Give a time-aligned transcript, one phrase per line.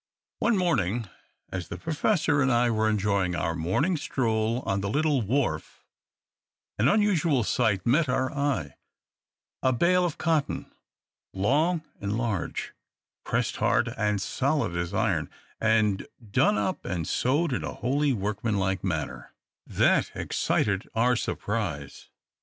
[0.39, 1.07] One morning,
[1.51, 5.85] as the Professor and I were enjoying our morning stroll on the little wharf,
[6.79, 8.77] an unusual sight met our eye,
[9.61, 10.71] a bale of cotton,
[11.33, 12.73] long and large,
[13.25, 15.29] pressed hard and solid as iron,
[15.59, 19.33] and done up and sewed in a wholly workmanlike manner,
[19.67, 22.09] that excited our surprise.